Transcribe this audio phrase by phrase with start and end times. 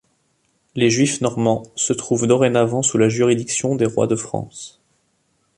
[0.73, 4.81] Les Juifs normands se trouvent dorénavant sous la juridiction des rois de France.